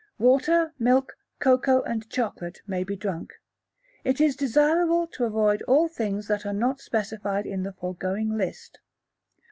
[0.17, 3.33] Water, milk, cocoa, and chocolate may be drunk.
[4.03, 8.79] It is desirable to avoid all things that are not specified in the foregoing list.